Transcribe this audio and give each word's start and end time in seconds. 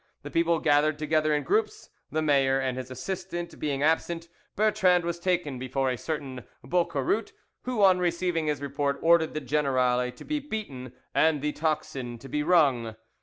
The 0.23 0.31
people 0.31 0.57
gathered 0.57 0.97
together 0.97 1.31
in 1.31 1.43
groups; 1.43 1.91
the 2.11 2.23
mayor 2.23 2.59
and 2.59 2.75
his 2.75 2.89
assistant 2.89 3.59
being 3.59 3.83
absent, 3.83 4.29
Bertrand 4.55 5.03
was 5.03 5.19
taken 5.19 5.59
before 5.59 5.91
a 5.91 5.95
certain 5.99 6.43
Boucarut, 6.63 7.33
who 7.65 7.83
on 7.83 7.99
receiving 7.99 8.47
his 8.47 8.61
report 8.63 8.97
ordered 9.03 9.35
the 9.35 9.41
generale 9.41 10.11
to 10.11 10.25
be 10.25 10.39
beaten 10.39 10.93
and 11.13 11.43
the 11.43 11.51
tocsin 11.53 12.17
to 12.17 12.27
be 12.27 12.41
rung. 12.41 12.95